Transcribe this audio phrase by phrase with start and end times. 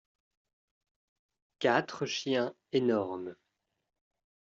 [1.59, 3.35] Quatre chiens énormes.